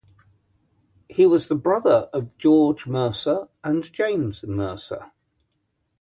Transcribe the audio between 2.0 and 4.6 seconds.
of George Mercer and James